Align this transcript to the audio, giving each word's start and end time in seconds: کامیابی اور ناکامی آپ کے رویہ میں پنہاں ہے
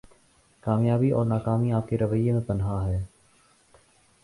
کامیابی 0.63 1.11
اور 1.11 1.25
ناکامی 1.25 1.71
آپ 1.71 1.89
کے 1.89 1.97
رویہ 1.97 2.33
میں 2.33 2.41
پنہاں 2.41 2.83
ہے 2.87 3.03